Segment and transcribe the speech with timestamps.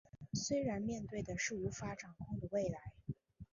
[0.33, 2.91] 虽然面对的是无法掌握的未来